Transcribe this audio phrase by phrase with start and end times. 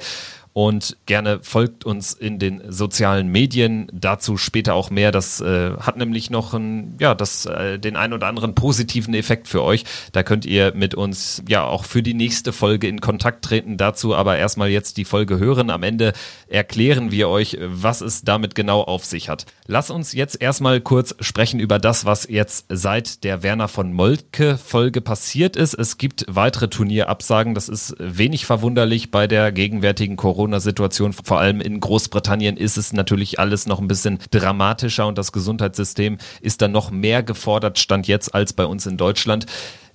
[0.52, 3.86] und gerne folgt uns in den sozialen Medien.
[3.92, 5.12] Dazu später auch mehr.
[5.12, 9.46] Das äh, hat nämlich noch ein, ja, das, äh, den ein oder anderen positiven Effekt
[9.46, 9.84] für euch.
[10.12, 13.76] Da könnt ihr mit uns ja auch für die nächste Folge in Kontakt treten.
[13.76, 15.70] Dazu aber erstmal jetzt die Folge hören.
[15.70, 16.14] Am Ende
[16.48, 19.46] erklären wir euch, was es damit genau auf sich hat.
[19.66, 24.58] Lass uns jetzt erstmal kurz sprechen über das, was jetzt seit der Werner von Moltke
[24.58, 25.74] Folge passiert ist.
[25.74, 27.54] Es gibt weitere Turnierabsagen.
[27.54, 31.12] Das ist wenig verwunderlich bei der gegenwärtigen Corona Corona-Situation.
[31.12, 36.16] Vor allem in Großbritannien ist es natürlich alles noch ein bisschen dramatischer und das Gesundheitssystem
[36.40, 39.44] ist dann noch mehr gefordert, stand jetzt als bei uns in Deutschland.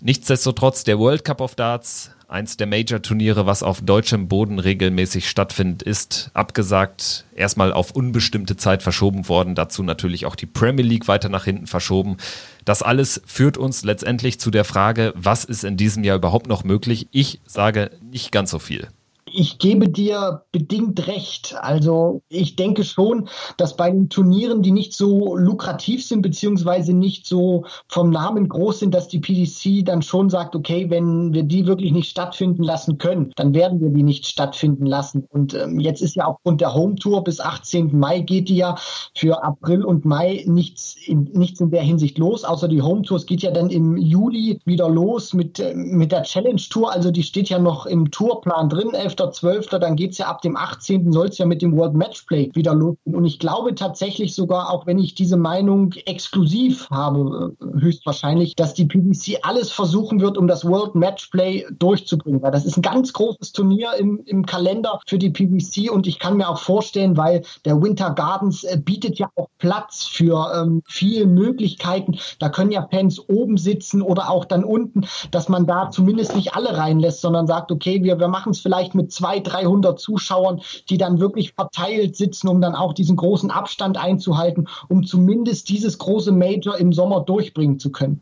[0.02, 5.82] Nichtsdestotrotz, der World Cup of Darts, eins der Major-Turniere, was auf deutschem Boden regelmäßig stattfindet,
[5.82, 9.56] ist abgesagt, erstmal auf unbestimmte Zeit verschoben worden.
[9.56, 12.18] Dazu natürlich auch die Premier League weiter nach hinten verschoben.
[12.66, 16.64] Das alles führt uns letztendlich zu der Frage, was ist in diesem Jahr überhaupt noch
[16.64, 17.08] möglich?
[17.10, 18.90] Ich sage nicht ganz so viel
[19.36, 21.56] ich gebe dir bedingt recht.
[21.60, 27.28] Also ich denke schon, dass bei den Turnieren, die nicht so lukrativ sind, beziehungsweise nicht
[27.28, 31.68] so vom Namen groß sind, dass die PDC dann schon sagt, okay, wenn wir die
[31.68, 35.26] wirklich nicht stattfinden lassen können, dann werden wir die nicht stattfinden lassen.
[35.30, 37.98] Und ähm, jetzt ist ja aufgrund der Home Tour bis 18.
[37.98, 38.76] Mai geht die ja
[39.16, 43.18] für April und Mai nichts in, nichts in der Hinsicht los, außer die Home Tour.
[43.18, 46.92] Es geht ja dann im Juli wieder los mit, äh, mit der Challenge Tour.
[46.92, 49.25] Also die steht ja noch im Tourplan drin, 11.
[49.32, 51.12] 11.12., dann geht es ja ab dem 18.
[51.12, 53.16] soll es ja mit dem World Matchplay wieder losgehen.
[53.16, 58.74] Und ich glaube tatsächlich sogar, auch wenn ich diese Meinung exklusiv habe, äh, höchstwahrscheinlich, dass
[58.74, 62.42] die PBC alles versuchen wird, um das World Matchplay durchzubringen.
[62.42, 66.20] Weil das ist ein ganz großes Turnier im, im Kalender für die PBC und ich
[66.20, 70.82] kann mir auch vorstellen, weil der Winter Gardens äh, bietet ja auch Platz für ähm,
[70.88, 72.18] viele Möglichkeiten.
[72.40, 76.56] Da können ja Fans oben sitzen oder auch dann unten, dass man da zumindest nicht
[76.56, 80.98] alle reinlässt, sondern sagt, okay, wir, wir machen es vielleicht mit 200, 300 Zuschauern, die
[80.98, 86.32] dann wirklich verteilt sitzen, um dann auch diesen großen Abstand einzuhalten, um zumindest dieses große
[86.32, 88.22] Major im Sommer durchbringen zu können.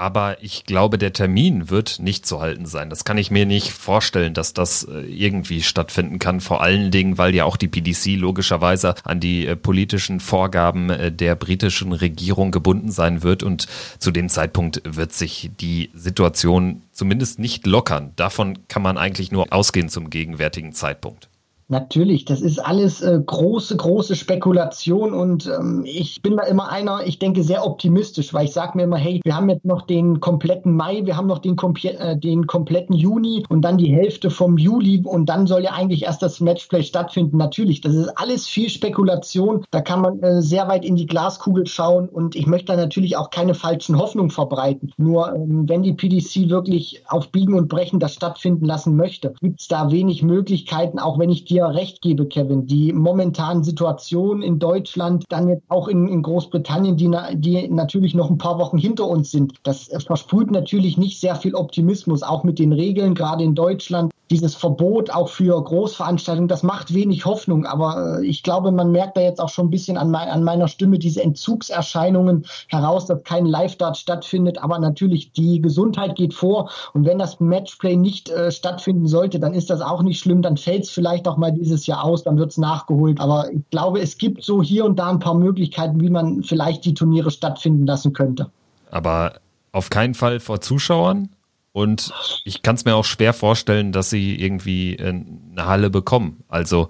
[0.00, 2.88] Aber ich glaube, der Termin wird nicht zu halten sein.
[2.88, 6.40] Das kann ich mir nicht vorstellen, dass das äh, irgendwie stattfinden kann.
[6.40, 11.12] Vor allen Dingen, weil ja auch die PDC logischerweise an die äh, politischen Vorgaben äh,
[11.12, 13.42] der britischen Regierung gebunden sein wird.
[13.42, 13.66] Und
[13.98, 18.12] zu dem Zeitpunkt wird sich die Situation zumindest nicht lockern.
[18.16, 21.29] Davon kann man eigentlich nur ausgehen zum gegenwärtigen Zeitpunkt.
[21.70, 27.06] Natürlich, das ist alles äh, große, große Spekulation und ähm, ich bin da immer einer,
[27.06, 30.18] ich denke sehr optimistisch, weil ich sage mir immer, hey, wir haben jetzt noch den
[30.18, 34.58] kompletten Mai, wir haben noch den, äh, den kompletten Juni und dann die Hälfte vom
[34.58, 37.36] Juli und dann soll ja eigentlich erst das Matchplay stattfinden.
[37.36, 41.68] Natürlich, das ist alles viel Spekulation, da kann man äh, sehr weit in die Glaskugel
[41.68, 44.92] schauen und ich möchte da natürlich auch keine falschen Hoffnungen verbreiten.
[44.96, 49.60] Nur ähm, wenn die PDC wirklich auf Biegen und Brechen das stattfinden lassen möchte, gibt
[49.60, 52.66] es da wenig Möglichkeiten, auch wenn ich dir dir recht gebe, Kevin.
[52.66, 58.30] Die momentanen Situationen in Deutschland, dann jetzt auch in, in Großbritannien, die, die natürlich noch
[58.30, 62.58] ein paar Wochen hinter uns sind, das versprüht natürlich nicht sehr viel Optimismus, auch mit
[62.58, 67.66] den Regeln, gerade in Deutschland dieses Verbot auch für Großveranstaltungen, das macht wenig Hoffnung.
[67.66, 70.44] Aber äh, ich glaube, man merkt da jetzt auch schon ein bisschen an, mein, an
[70.44, 74.62] meiner Stimme diese Entzugserscheinungen heraus, dass kein Live-Dart stattfindet.
[74.62, 76.70] Aber natürlich, die Gesundheit geht vor.
[76.94, 80.42] Und wenn das Matchplay nicht äh, stattfinden sollte, dann ist das auch nicht schlimm.
[80.42, 83.20] Dann fällt es vielleicht auch mal dieses Jahr aus, dann wird es nachgeholt.
[83.20, 86.84] Aber ich glaube, es gibt so hier und da ein paar Möglichkeiten, wie man vielleicht
[86.84, 88.50] die Turniere stattfinden lassen könnte.
[88.90, 89.34] Aber
[89.72, 91.30] auf keinen Fall vor Zuschauern?
[91.72, 92.12] Und
[92.44, 96.42] ich kann es mir auch schwer vorstellen, dass sie irgendwie äh, eine Halle bekommen.
[96.48, 96.88] Also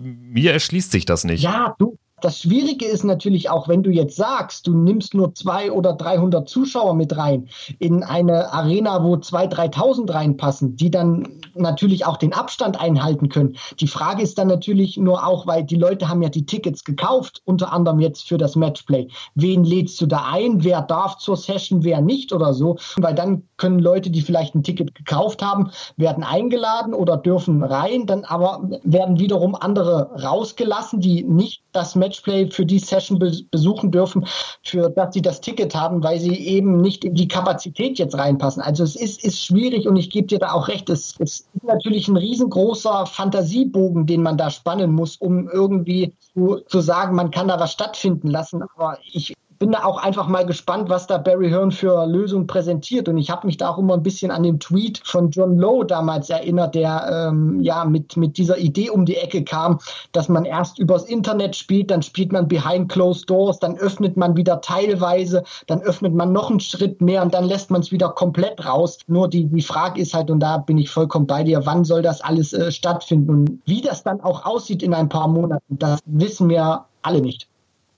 [0.00, 1.42] mir erschließt sich das nicht.
[1.42, 5.70] Ja, du, Das Schwierige ist natürlich auch, wenn du jetzt sagst, du nimmst nur zwei
[5.70, 7.48] oder 300 Zuschauer mit rein
[7.78, 13.56] in eine Arena, wo zwei, 3.000 reinpassen, die dann natürlich auch den Abstand einhalten können.
[13.80, 17.42] Die Frage ist dann natürlich nur auch, weil die Leute haben ja die Tickets gekauft,
[17.44, 19.08] unter anderem jetzt für das Matchplay.
[19.34, 20.64] Wen lädst du da ein?
[20.64, 22.78] Wer darf zur Session, wer nicht oder so?
[22.96, 28.06] Weil dann können Leute, die vielleicht ein Ticket gekauft haben, werden eingeladen oder dürfen rein,
[28.06, 33.18] dann aber werden wiederum andere rausgelassen, die nicht das Matchplay für die Session
[33.50, 34.26] besuchen dürfen,
[34.62, 38.62] für das sie das Ticket haben, weil sie eben nicht in die Kapazität jetzt reinpassen.
[38.62, 41.64] Also es ist, ist schwierig und ich gebe dir da auch recht, es, es ist
[41.64, 47.30] natürlich ein riesengroßer Fantasiebogen, den man da spannen muss, um irgendwie zu, zu sagen, man
[47.30, 48.62] kann da was stattfinden lassen.
[48.62, 53.08] Aber ich bin da auch einfach mal gespannt, was da Barry Hearn für Lösungen präsentiert.
[53.08, 55.84] Und ich habe mich da auch immer ein bisschen an den Tweet von John Lowe
[55.84, 59.78] damals erinnert, der ähm, ja mit, mit dieser Idee um die Ecke kam,
[60.12, 64.36] dass man erst übers Internet spielt, dann spielt man behind closed doors, dann öffnet man
[64.36, 68.10] wieder teilweise, dann öffnet man noch einen Schritt mehr und dann lässt man es wieder
[68.10, 68.98] komplett raus.
[69.08, 72.02] Nur die, die Frage ist halt, und da bin ich vollkommen bei dir, wann soll
[72.02, 76.00] das alles äh, stattfinden und wie das dann auch aussieht in ein paar Monaten, das
[76.06, 77.47] wissen wir alle nicht.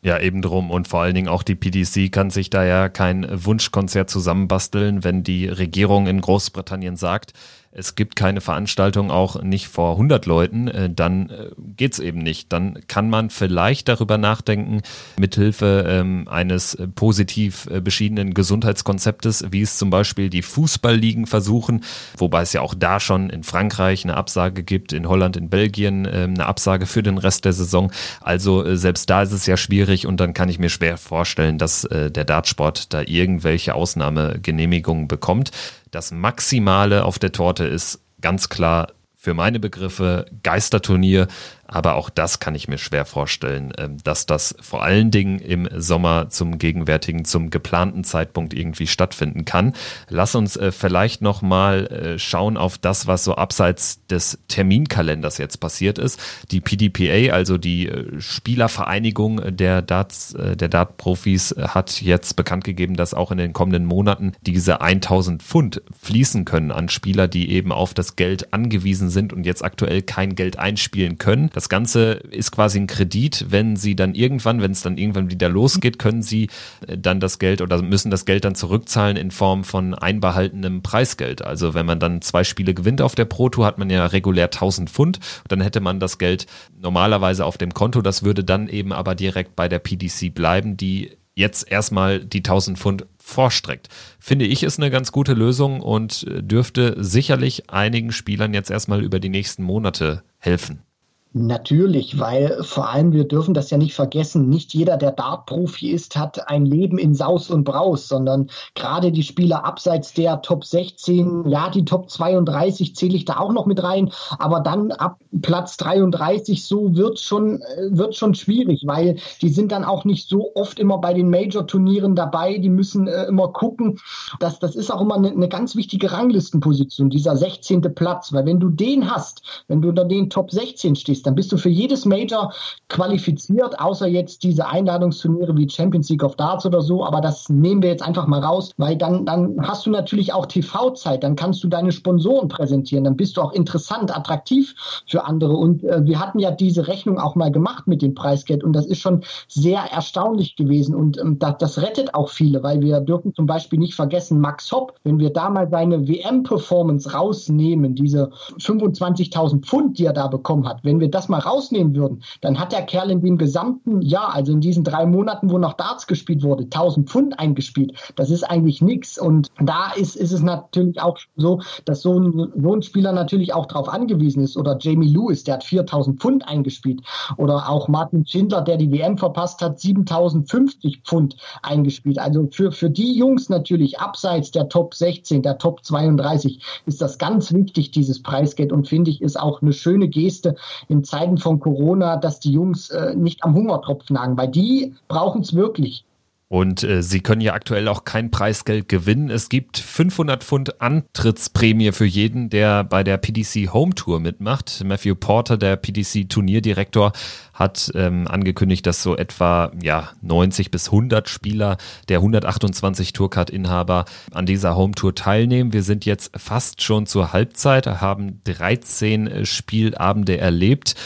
[0.03, 0.71] Ja, eben drum.
[0.71, 5.23] Und vor allen Dingen auch die PDC kann sich da ja kein Wunschkonzert zusammenbasteln, wenn
[5.23, 7.35] die Regierung in Großbritannien sagt,
[7.73, 12.53] es gibt keine Veranstaltung auch nicht vor 100 Leuten, äh, dann äh, geht's eben nicht.
[12.53, 14.83] Dann kann man vielleicht darüber nachdenken,
[15.17, 21.85] mithilfe ähm, eines positiv äh, beschiedenen Gesundheitskonzeptes, wie es zum Beispiel die Fußballligen versuchen,
[22.19, 26.09] wobei es ja auch da schon in Frankreich eine Absage gibt, in Holland, in Belgien
[26.11, 27.93] ähm, eine Absage für den Rest der Saison.
[28.21, 31.83] Also selbst da ist es ja schwierig und dann kann ich mir schwer vorstellen, dass
[31.91, 35.51] der Dartsport da irgendwelche Ausnahmegenehmigungen bekommt.
[35.91, 41.29] Das Maximale auf der Torte ist ganz klar für meine Begriffe Geisterturnier
[41.71, 45.69] aber auch das kann ich mir schwer vorstellen, ähm, dass das vor allen Dingen im
[45.77, 49.75] Sommer zum gegenwärtigen, zum geplanten Zeitpunkt irgendwie stattfinden kann.
[50.09, 55.59] Lass uns äh, vielleicht nochmal äh, schauen auf das, was so abseits des Terminkalenders jetzt
[55.59, 56.21] passiert ist.
[56.51, 63.15] Die PDPA, also die äh, Spielervereinigung der Darts, der Dart-Profis, hat jetzt bekannt gegeben, dass
[63.15, 67.95] auch in den kommenden Monaten diese 1000 Pfund fließen können an Spieler, die eben auf
[67.95, 71.51] das Geld angewiesen sind und jetzt aktuell kein Geld einspielen können.
[71.53, 73.47] Das Ganze ist quasi ein Kredit.
[73.49, 76.49] Wenn Sie dann irgendwann, wenn es dann irgendwann wieder losgeht, können Sie
[76.87, 81.43] äh, dann das Geld oder müssen das Geld dann zurückzahlen in Form von einbehaltenem Preisgeld.
[81.43, 84.47] Also wenn man dann zwei Spiele gewinnt auf der Pro Tour, hat man ja regulär
[84.47, 85.21] 1000 Pfund.
[85.49, 86.47] Dann hätte man das Geld
[86.81, 88.03] normalerweise auf dem Konto.
[88.03, 92.79] Das würde dann eben aber direkt bei der PDC bleiben, die jetzt erstmal die 1000
[92.79, 93.89] Pfund vorstreckt.
[94.19, 99.03] Finde ich ist eine ganz gute Lösung und äh, dürfte sicherlich einigen Spielern jetzt erstmal
[99.03, 100.83] über die nächsten Monate helfen.
[101.33, 106.17] Natürlich, weil vor allem wir dürfen das ja nicht vergessen, nicht jeder, der Dart-Profi ist,
[106.17, 111.49] hat ein Leben in Saus und Braus, sondern gerade die Spieler abseits der Top 16,
[111.49, 114.11] ja, die Top 32 zähle ich da auch noch mit rein,
[114.41, 119.71] aber dann ab Platz 33, so wird schon, äh, wird schon schwierig, weil die sind
[119.71, 124.01] dann auch nicht so oft immer bei den Major-Turnieren dabei, die müssen äh, immer gucken.
[124.41, 127.83] Das, das ist auch immer eine, eine ganz wichtige Ranglistenposition, dieser 16.
[127.95, 131.35] Platz, weil wenn du den hast, wenn du unter den Top 16 stehst, ist, dann
[131.35, 132.53] bist du für jedes Major
[132.89, 137.05] qualifiziert, außer jetzt diese Einladungsturniere wie Champions League of Darts oder so.
[137.05, 140.47] Aber das nehmen wir jetzt einfach mal raus, weil dann, dann hast du natürlich auch
[140.47, 144.75] TV-Zeit, dann kannst du deine Sponsoren präsentieren, dann bist du auch interessant, attraktiv
[145.07, 145.53] für andere.
[145.53, 148.65] Und äh, wir hatten ja diese Rechnung auch mal gemacht mit dem Preisgeld.
[148.65, 150.95] Und das ist schon sehr erstaunlich gewesen.
[150.95, 154.73] Und ähm, das, das rettet auch viele, weil wir dürfen zum Beispiel nicht vergessen, Max
[154.73, 160.67] Hopp, wenn wir da mal seine WM-Performance rausnehmen, diese 25.000 Pfund, die er da bekommen
[160.67, 164.35] hat, wenn wir das mal rausnehmen würden, dann hat der Kerl in dem gesamten Jahr,
[164.35, 167.93] also in diesen drei Monaten, wo noch Darts gespielt wurde, 1000 Pfund eingespielt.
[168.17, 169.19] Das ist eigentlich nichts.
[169.19, 173.55] Und da ist, ist es natürlich auch so, dass so ein, so ein Spieler natürlich
[173.55, 174.57] auch darauf angewiesen ist.
[174.57, 177.01] Oder Jamie Lewis, der hat 4000 Pfund eingespielt.
[177.37, 182.19] Oder auch Martin Schindler, der die WM verpasst hat, 7050 Pfund eingespielt.
[182.19, 187.19] Also für, für die Jungs natürlich abseits der Top 16, der Top 32 ist das
[187.19, 188.73] ganz wichtig, dieses Preisgeld.
[188.73, 190.57] Und finde ich, ist auch eine schöne Geste
[190.89, 195.43] in Zeiten von Corona, dass die Jungs äh, nicht am Hungertropf nagen, weil die brauchen
[195.43, 196.05] es wirklich.
[196.53, 199.31] Und äh, sie können ja aktuell auch kein Preisgeld gewinnen.
[199.31, 204.83] Es gibt 500 Pfund Antrittsprämie für jeden, der bei der PDC Home Tour mitmacht.
[204.85, 207.13] Matthew Porter, der PDC Turnierdirektor,
[207.55, 211.77] hat ähm, angekündigt, dass so etwa ja 90 bis 100 Spieler
[212.09, 215.73] der 128 Tourcard-Inhaber an dieser Home Tour teilnehmen.
[215.73, 220.97] Wir sind jetzt fast schon zur Halbzeit, haben 13 Spielabende erlebt.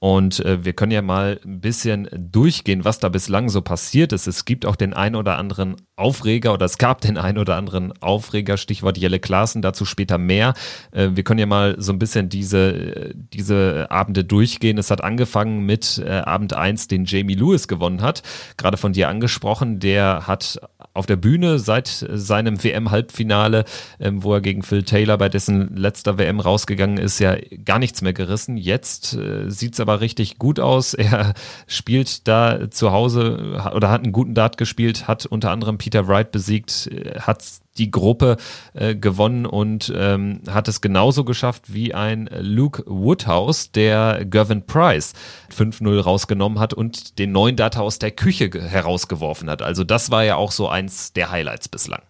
[0.00, 4.26] Und äh, wir können ja mal ein bisschen durchgehen, was da bislang so passiert ist.
[4.26, 7.92] Es gibt auch den ein oder anderen Aufreger oder es gab den ein oder anderen
[8.00, 10.54] Aufreger, Stichwort Jelle Klaassen, dazu später mehr.
[10.90, 14.78] Äh, wir können ja mal so ein bisschen diese, diese Abende durchgehen.
[14.78, 18.22] Es hat angefangen mit äh, Abend eins, den Jamie Lewis gewonnen hat.
[18.56, 20.60] Gerade von dir angesprochen, der hat
[20.94, 23.64] auf der Bühne seit seinem WM-Halbfinale,
[24.00, 28.00] ähm, wo er gegen Phil Taylor bei dessen letzter WM rausgegangen ist, ja gar nichts
[28.00, 28.56] mehr gerissen.
[28.56, 30.94] Jetzt äh, sieht es aber richtig gut aus.
[31.10, 31.34] Er
[31.66, 36.30] spielt da zu Hause oder hat einen guten Dart gespielt, hat unter anderem Peter Wright
[36.30, 37.42] besiegt, äh, hat
[37.78, 38.36] die Gruppe
[38.74, 45.14] äh, gewonnen und ähm, hat es genauso geschafft wie ein Luke Woodhouse, der Gavin Price
[45.56, 49.62] 5-0 rausgenommen hat und den neuen Data aus der Küche herausgeworfen hat.
[49.62, 52.02] Also das war ja auch so eins der Highlights bislang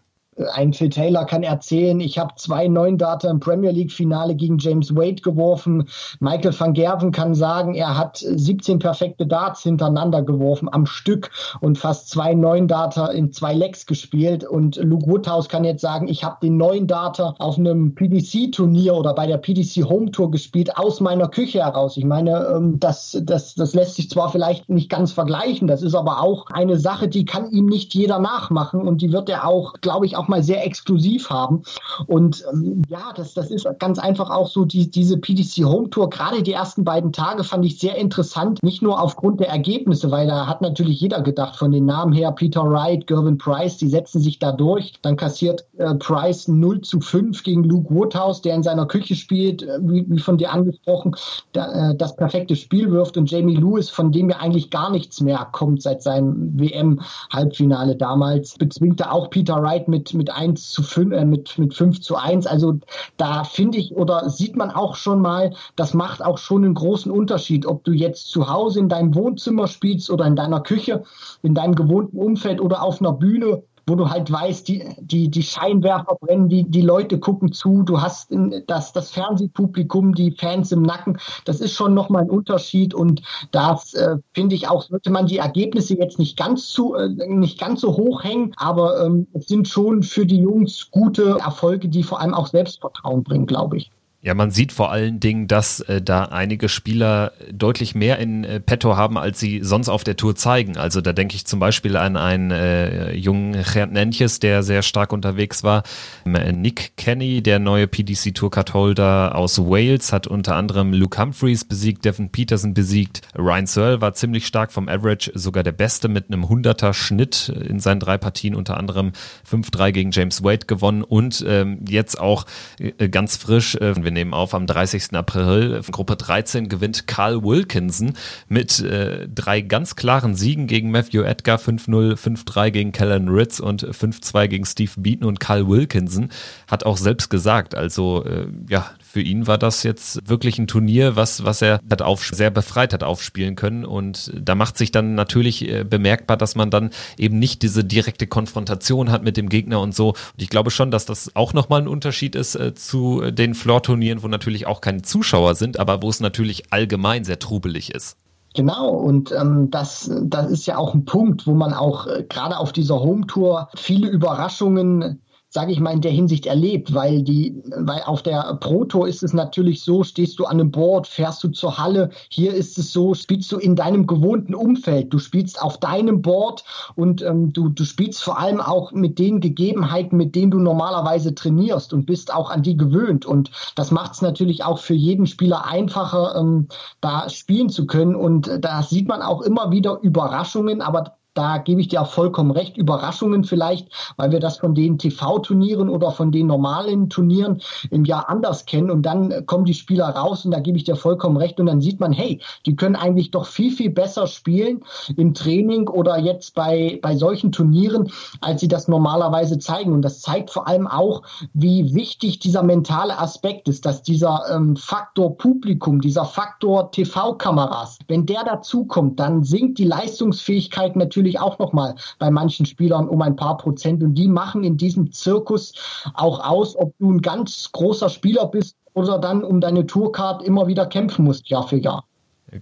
[0.54, 4.58] ein Phil Taylor kann erzählen, ich habe zwei neun Data im Premier League Finale gegen
[4.58, 5.88] James Wade geworfen.
[6.20, 11.30] Michael van Gerven kann sagen, er hat 17 perfekte Darts hintereinander geworfen am Stück
[11.60, 14.44] und fast zwei neun Data in zwei Legs gespielt.
[14.44, 19.14] Und Luke Woodhouse kann jetzt sagen, ich habe den neuen Data auf einem PDC-Turnier oder
[19.14, 21.96] bei der PDC Home Tour gespielt aus meiner Küche heraus.
[21.96, 25.94] Ich meine, ähm, das, das, das lässt sich zwar vielleicht nicht ganz vergleichen, das ist
[25.94, 29.74] aber auch eine Sache, die kann ihm nicht jeder nachmachen und die wird er auch,
[29.80, 31.62] glaube ich, auch mal sehr exklusiv haben.
[32.06, 36.08] Und ähm, ja, das, das ist ganz einfach auch so die, diese PDC Home Tour.
[36.08, 38.62] Gerade die ersten beiden Tage fand ich sehr interessant.
[38.62, 42.32] Nicht nur aufgrund der Ergebnisse, weil da hat natürlich jeder gedacht, von den Namen her,
[42.32, 44.94] Peter Wright, Gervin Price, die setzen sich da durch.
[45.02, 49.62] Dann kassiert äh, Price 0 zu 5 gegen Luke Woodhouse, der in seiner Küche spielt,
[49.62, 51.16] äh, wie, wie, von dir angesprochen,
[51.52, 53.16] da, äh, das perfekte Spiel wirft.
[53.16, 58.56] Und Jamie Lewis, von dem ja eigentlich gar nichts mehr kommt seit seinem WM-Halbfinale damals,
[58.56, 62.46] bezwingte auch Peter Wright mit, mit 1 zu 5, äh, mit, mit 5 zu 1.
[62.46, 62.78] Also
[63.16, 67.10] da finde ich oder sieht man auch schon mal, das macht auch schon einen großen
[67.10, 71.02] Unterschied, ob du jetzt zu Hause in deinem Wohnzimmer spielst oder in deiner Küche,
[71.42, 75.42] in deinem gewohnten Umfeld oder auf einer Bühne wo du halt weißt, die, die, die
[75.42, 78.32] Scheinwerfer brennen, die, die Leute gucken zu, du hast
[78.68, 81.18] das, das Fernsehpublikum, die Fans im Nacken.
[81.44, 83.20] Das ist schon nochmal ein Unterschied und
[83.50, 87.58] das äh, finde ich auch, sollte man die Ergebnisse jetzt nicht ganz, zu, äh, nicht
[87.58, 92.04] ganz so hoch hängen, aber ähm, es sind schon für die Jungs gute Erfolge, die
[92.04, 93.90] vor allem auch Selbstvertrauen bringen, glaube ich.
[94.22, 98.60] Ja, man sieht vor allen Dingen, dass äh, da einige Spieler deutlich mehr in äh,
[98.60, 100.76] petto haben, als sie sonst auf der Tour zeigen.
[100.76, 103.56] Also da denke ich zum Beispiel an einen äh, jungen
[103.90, 105.84] Nentjes, der sehr stark unterwegs war.
[106.26, 111.18] Ähm, Nick Kenny, der neue PDC Tour Card Holder aus Wales, hat unter anderem Luke
[111.18, 113.22] Humphreys besiegt, Devin Peterson besiegt.
[113.38, 117.80] Ryan Searle war ziemlich stark vom Average, sogar der Beste mit einem 100er Schnitt in
[117.80, 119.12] seinen drei Partien, unter anderem
[119.50, 122.44] 5-3 gegen James Wade gewonnen und ähm, jetzt auch
[122.78, 125.14] äh, ganz frisch, äh, wir nehmen auf am 30.
[125.14, 125.82] April.
[125.90, 128.14] Gruppe 13 gewinnt Carl Wilkinson
[128.48, 133.86] mit äh, drei ganz klaren Siegen gegen Matthew Edgar, 5-0, 5-3 gegen Kellen Ritz und
[133.86, 136.30] 5-2 gegen Steve Beaton und Carl Wilkinson
[136.66, 141.16] hat auch selbst gesagt, also äh, ja, für ihn war das jetzt wirklich ein Turnier,
[141.16, 143.84] was, was er hat auf, sehr befreit hat aufspielen können.
[143.84, 148.28] Und da macht sich dann natürlich äh, bemerkbar, dass man dann eben nicht diese direkte
[148.28, 150.10] Konfrontation hat mit dem Gegner und so.
[150.10, 153.99] Und ich glaube schon, dass das auch nochmal ein Unterschied ist äh, zu den Floor-Turnieren,
[154.22, 158.16] wo natürlich auch keine Zuschauer sind, aber wo es natürlich allgemein sehr trubelig ist.
[158.54, 162.58] Genau, und ähm, das, das ist ja auch ein Punkt, wo man auch äh, gerade
[162.58, 168.02] auf dieser Home-Tour viele Überraschungen sage ich mal, in der Hinsicht erlebt, weil die, weil
[168.04, 171.76] auf der Pro-Tour ist es natürlich so, stehst du an einem Board, fährst du zur
[171.76, 176.22] Halle, hier ist es so, spielst du in deinem gewohnten Umfeld, du spielst auf deinem
[176.22, 176.62] Board
[176.94, 181.34] und ähm, du, du spielst vor allem auch mit den Gegebenheiten, mit denen du normalerweise
[181.34, 183.26] trainierst und bist auch an die gewöhnt.
[183.26, 186.68] Und das macht es natürlich auch für jeden Spieler einfacher, ähm,
[187.00, 188.14] da spielen zu können.
[188.14, 192.50] Und da sieht man auch immer wieder Überraschungen, aber da gebe ich dir auch vollkommen
[192.50, 197.60] recht, Überraschungen vielleicht, weil wir das von den TV-Turnieren oder von den normalen Turnieren
[197.90, 198.90] im Jahr anders kennen.
[198.90, 201.60] Und dann kommen die Spieler raus und da gebe ich dir vollkommen recht.
[201.60, 204.82] Und dann sieht man, hey, die können eigentlich doch viel, viel besser spielen
[205.16, 208.10] im Training oder jetzt bei, bei solchen Turnieren,
[208.40, 209.92] als sie das normalerweise zeigen.
[209.92, 211.22] Und das zeigt vor allem auch,
[211.54, 218.26] wie wichtig dieser mentale Aspekt ist, dass dieser ähm, Faktor Publikum, dieser Faktor TV-Kameras, wenn
[218.26, 223.36] der dazukommt, dann sinkt die Leistungsfähigkeit natürlich natürlich auch nochmal bei manchen Spielern um ein
[223.36, 224.02] paar Prozent.
[224.02, 225.74] Und die machen in diesem Zirkus
[226.14, 230.66] auch aus, ob du ein ganz großer Spieler bist oder dann um deine Tourcard immer
[230.66, 232.04] wieder kämpfen musst, Jahr für Jahr.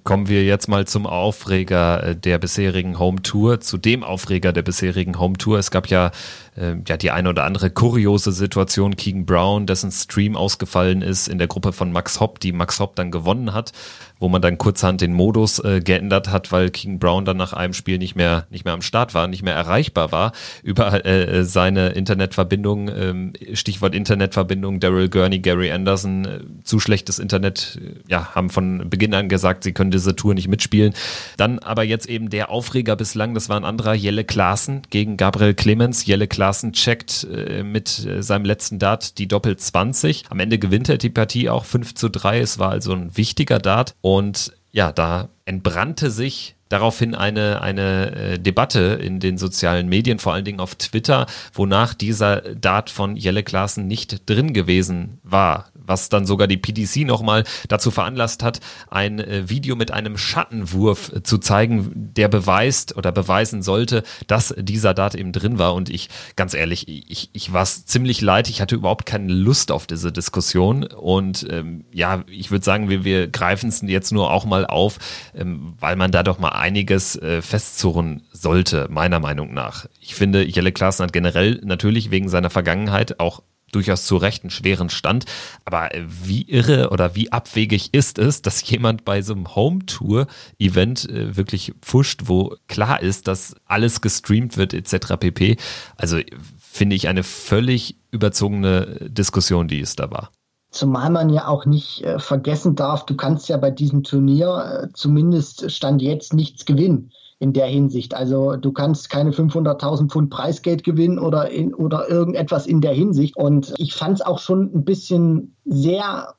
[0.05, 4.61] Kommen wir jetzt mal zum Aufreger äh, der bisherigen Home Tour, zu dem Aufreger der
[4.61, 5.59] bisherigen Home Tour.
[5.59, 6.11] Es gab ja
[6.59, 8.97] äh, ja die eine oder andere kuriose Situation.
[8.97, 12.97] Keegan Brown, dessen Stream ausgefallen ist in der Gruppe von Max Hopp, die Max Hopp
[12.97, 13.73] dann gewonnen hat
[14.21, 17.73] wo man dann kurzhand den Modus äh, geändert hat, weil King Brown dann nach einem
[17.73, 21.91] Spiel nicht mehr nicht mehr am Start war, nicht mehr erreichbar war über äh, seine
[21.91, 28.50] Internetverbindung, ähm, Stichwort Internetverbindung, Daryl Gurney, Gary Anderson, äh, zu schlechtes Internet, äh, ja, haben
[28.50, 30.95] von Beginn an gesagt, sie können diese Tour nicht mitspielen.
[31.37, 35.55] Dann aber jetzt eben der Aufreger bislang, das war ein anderer, Jelle Klaassen gegen Gabriel
[35.55, 36.07] Clemens.
[36.07, 40.25] Jelle Klaassen checkt äh, mit äh, seinem letzten Dart die Doppel 20.
[40.31, 42.40] Am Ende gewinnt er die Partie auch 5 zu 3.
[42.40, 43.95] Es war also ein wichtiger Dart.
[44.00, 50.35] Und ja, da entbrannte sich daraufhin eine, eine äh, Debatte in den sozialen Medien, vor
[50.35, 56.09] allen Dingen auf Twitter, wonach dieser Dart von Jelle Klaassen nicht drin gewesen war was
[56.09, 61.23] dann sogar die PDC nochmal dazu veranlasst hat, ein äh, Video mit einem Schattenwurf äh,
[61.23, 65.75] zu zeigen, der beweist oder beweisen sollte, dass dieser Dart eben drin war.
[65.75, 68.49] Und ich, ganz ehrlich, ich, ich war ziemlich leid.
[68.49, 70.85] Ich hatte überhaupt keine Lust auf diese Diskussion.
[70.85, 74.99] Und ähm, ja, ich würde sagen, wir, wir greifen es jetzt nur auch mal auf,
[75.35, 79.87] ähm, weil man da doch mal einiges äh, festzurren sollte, meiner Meinung nach.
[80.00, 84.50] Ich finde, Jelle Klaassen hat generell natürlich wegen seiner Vergangenheit auch durchaus zu Recht einen
[84.50, 85.25] schweren Stand.
[85.64, 91.37] Aber wie irre oder wie abwegig ist es, dass jemand bei so einem Home-Tour-Event äh,
[91.37, 95.16] wirklich pfuscht, wo klar ist, dass alles gestreamt wird etc.
[95.18, 95.56] pp.
[95.96, 96.18] Also
[96.58, 100.30] finde ich eine völlig überzogene Diskussion, die es da war.
[100.70, 104.92] Zumal man ja auch nicht äh, vergessen darf, du kannst ja bei diesem Turnier äh,
[104.92, 107.10] zumindest Stand jetzt nichts gewinnen
[107.40, 108.14] in der Hinsicht.
[108.14, 113.37] Also du kannst keine 500.000 Pfund Preisgeld gewinnen oder, in, oder irgendetwas in der Hinsicht.
[113.37, 116.35] Und ich fand es auch schon ein bisschen sehr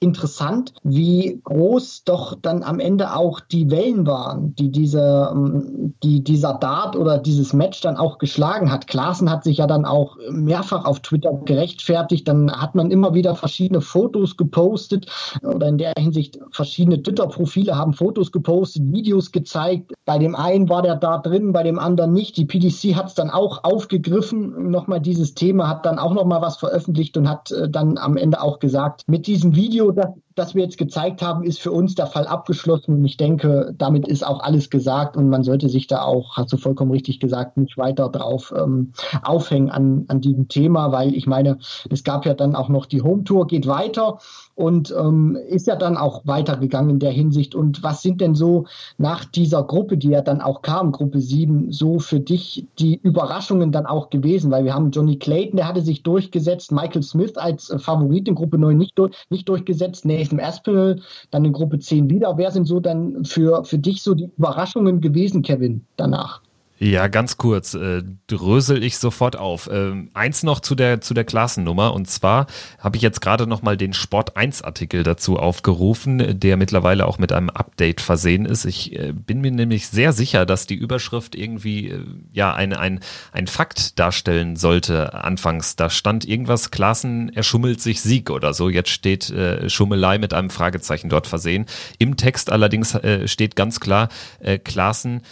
[0.00, 6.22] interessant, wie groß doch dann am Ende auch die Wellen waren, die, diese, ähm, die
[6.22, 8.86] dieser Dart oder dieses Match dann auch geschlagen hat.
[8.86, 12.28] Klaassen hat sich ja dann auch mehrfach auf Twitter gerechtfertigt.
[12.28, 15.06] Dann hat man immer wieder verschiedene Fotos gepostet
[15.42, 19.92] oder in der Hinsicht verschiedene Twitter-Profile haben Fotos gepostet, Videos gezeigt.
[20.04, 22.36] Bei dem einen war der Dart drin, bei dem anderen nicht.
[22.36, 26.56] Die PDC hat es dann auch aufgegriffen, nochmal dieses Thema, hat dann auch nochmal was
[26.56, 30.62] veröffentlicht und hat äh, dann am Ende auch gesagt, mit diesem Video das, das wir
[30.62, 32.94] jetzt gezeigt haben, ist für uns der Fall abgeschlossen.
[32.94, 36.52] Und ich denke, damit ist auch alles gesagt und man sollte sich da auch, hast
[36.52, 38.92] du vollkommen richtig gesagt, nicht weiter drauf ähm,
[39.22, 41.58] aufhängen an, an diesem Thema, weil ich meine,
[41.90, 44.18] es gab ja dann auch noch die Home Tour, geht weiter
[44.54, 47.54] und ähm, ist ja dann auch weitergegangen in der Hinsicht.
[47.54, 48.66] Und was sind denn so
[48.96, 53.70] nach dieser Gruppe, die ja dann auch kam, Gruppe 7, so für dich die Überraschungen
[53.70, 54.50] dann auch gewesen?
[54.50, 58.34] Weil wir haben Johnny Clayton, der hatte sich durchgesetzt, Michael Smith als äh, Favorit in
[58.34, 62.36] Gruppe 9 nicht, durch, nicht durchgesetzt, Nathan Aspinall dann in Gruppe 10 wieder.
[62.36, 66.42] Wer sind so dann für, für dich so die Überraschungen gewesen, Kevin, danach?
[66.80, 69.68] Ja, ganz kurz, äh, drösel ich sofort auf.
[69.72, 72.46] Ähm, eins noch zu der zu der Klassennummer und zwar
[72.78, 77.18] habe ich jetzt gerade noch mal den Sport 1 Artikel dazu aufgerufen, der mittlerweile auch
[77.18, 78.64] mit einem Update versehen ist.
[78.64, 83.00] Ich äh, bin mir nämlich sehr sicher, dass die Überschrift irgendwie äh, ja ein ein
[83.32, 85.14] ein Fakt darstellen sollte.
[85.14, 88.68] Anfangs da stand irgendwas Klassen erschummelt sich Sieg oder so.
[88.68, 91.66] Jetzt steht äh, Schummelei mit einem Fragezeichen dort versehen.
[91.98, 95.22] Im Text allerdings äh, steht ganz klar äh, Klassen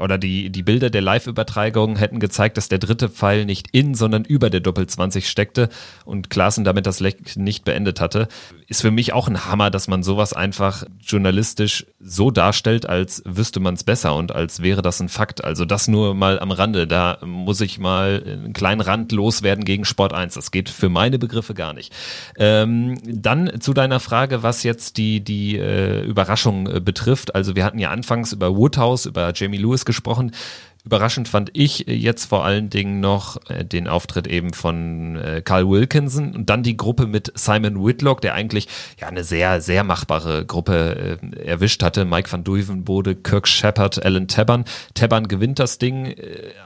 [0.00, 4.24] oder die, die Bilder der Live-Übertragung hätten gezeigt, dass der dritte Pfeil nicht in, sondern
[4.24, 5.68] über der Doppel 20 steckte
[6.04, 8.26] und Klaassen damit das Leck nicht beendet hatte.
[8.66, 13.60] Ist für mich auch ein Hammer, dass man sowas einfach journalistisch so darstellt, als wüsste
[13.60, 15.44] man es besser und als wäre das ein Fakt.
[15.44, 16.88] Also das nur mal am Rande.
[16.88, 20.34] Da muss ich mal einen kleinen Rand loswerden gegen Sport 1.
[20.34, 21.94] Das geht für meine Begriffe gar nicht.
[22.36, 27.36] Ähm, dann zu deiner Frage, was jetzt die, die äh, Überraschung äh, betrifft.
[27.36, 30.32] Also wir hatten ja anfangs über Woodhouse, über Jamie Lewis Lewis gesprochen.
[30.84, 35.68] Überraschend fand ich jetzt vor allen Dingen noch äh, den Auftritt eben von äh, Carl
[35.68, 40.46] Wilkinson und dann die Gruppe mit Simon Whitlock, der eigentlich ja eine sehr, sehr machbare
[40.46, 42.06] Gruppe äh, erwischt hatte.
[42.06, 44.64] Mike van Duivenbode, Kirk Shepard, Alan Tabbern.
[44.94, 46.14] Tabbern gewinnt das Ding.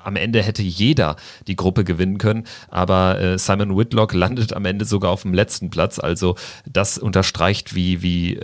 [0.05, 1.17] Am Ende hätte jeder
[1.49, 5.99] die Gruppe gewinnen können, aber Simon Whitlock landet am Ende sogar auf dem letzten Platz.
[5.99, 8.39] Also das unterstreicht, wie, wie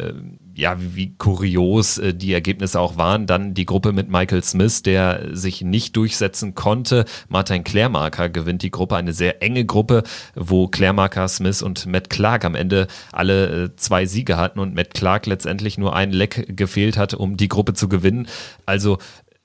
[0.59, 3.27] ja, wie, kurios äh, die Ergebnisse auch waren.
[3.27, 7.05] Dann die Gruppe mit Michael Smith, der sich nicht durchsetzen konnte.
[7.29, 10.03] Martin Klärmarker gewinnt die Gruppe, eine sehr enge Gruppe,
[10.35, 14.95] wo Klärmarker, Smith und Matt Clark am Ende alle äh, zwei Siege hatten und Matt
[14.95, 18.27] Clark letztendlich nur ein Leck gefehlt hat, um die Gruppe zu gewinnen.
[18.67, 18.99] Also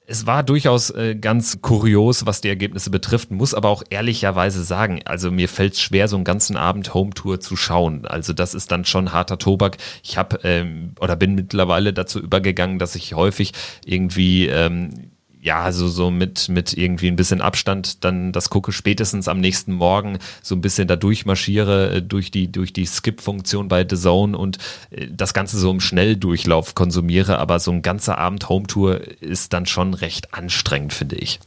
[0.05, 5.01] es war durchaus äh, ganz kurios, was die Ergebnisse betrifft, muss aber auch ehrlicherweise sagen,
[5.05, 8.05] also mir fällt es schwer, so einen ganzen Abend Home Tour zu schauen.
[8.05, 9.77] Also das ist dann schon harter Tobak.
[10.03, 13.53] Ich habe ähm, oder bin mittlerweile dazu übergegangen, dass ich häufig
[13.85, 15.12] irgendwie ähm,
[15.43, 19.73] ja, also so mit, mit irgendwie ein bisschen Abstand dann das gucke, spätestens am nächsten
[19.73, 24.37] Morgen so ein bisschen da durchmarschiere, äh, durch die, durch die Skip-Funktion bei The Zone
[24.37, 24.57] und
[24.91, 29.65] äh, das Ganze so im Schnelldurchlauf konsumiere, aber so ein ganzer Abend Home-Tour ist dann
[29.65, 31.41] schon recht anstrengend, finde ich.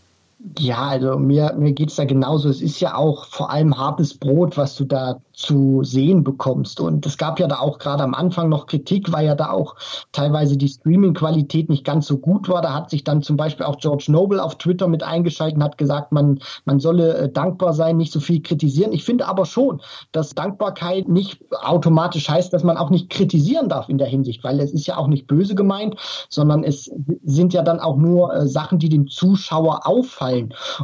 [0.59, 2.49] Ja, also mir, mir geht es da genauso.
[2.49, 6.81] Es ist ja auch vor allem hartes Brot, was du da zu sehen bekommst.
[6.81, 9.75] Und es gab ja da auch gerade am Anfang noch Kritik, weil ja da auch
[10.13, 12.63] teilweise die Streaming-Qualität nicht ganz so gut war.
[12.63, 15.79] Da hat sich dann zum Beispiel auch George Noble auf Twitter mit eingeschaltet und hat
[15.79, 18.93] gesagt, man, man solle äh, dankbar sein, nicht so viel kritisieren.
[18.93, 19.83] Ich finde aber schon,
[20.13, 24.61] dass Dankbarkeit nicht automatisch heißt, dass man auch nicht kritisieren darf in der Hinsicht, weil
[24.61, 25.97] es ist ja auch nicht böse gemeint,
[26.31, 26.91] sondern es
[27.25, 30.36] sind ja dann auch nur äh, Sachen, die dem Zuschauer auffallen.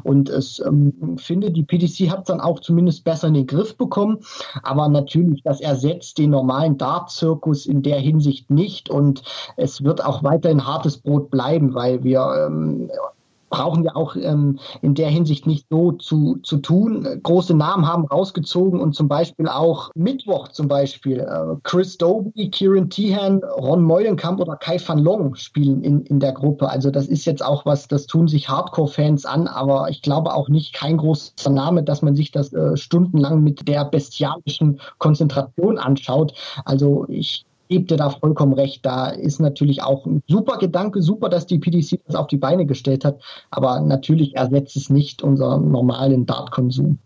[0.03, 3.77] Und es ähm, finde, die PDC hat es dann auch zumindest besser in den Griff
[3.77, 4.19] bekommen.
[4.63, 9.23] Aber natürlich, das ersetzt den normalen Dart-Zirkus in der Hinsicht nicht und
[9.57, 12.91] es wird auch weiterhin hartes Brot bleiben, weil wir ähm,
[13.53, 17.07] brauchen ja auch ähm, in der Hinsicht nicht so zu, zu tun.
[17.23, 22.91] Große Namen haben rausgezogen und zum Beispiel auch Mittwoch zum Beispiel äh, Chris Doby, Kieran
[22.91, 26.69] Tehan, Ron Meulenkamp oder Kai van Long spielen in, in der Gruppe.
[26.69, 30.49] Also das ist jetzt auch was, das tun sich Hardcore-Fans an, aber ich glaube auch
[30.49, 36.33] nicht kein großer Name, dass man sich das äh, stundenlang mit der bestialischen Konzentration anschaut.
[36.65, 38.85] Also ich gebe dir da vollkommen recht.
[38.85, 42.67] Da ist natürlich auch ein super Gedanke, super, dass die PDC das auf die Beine
[42.67, 43.23] gestellt hat.
[43.51, 46.99] Aber natürlich ersetzt es nicht unseren normalen Dart-Konsum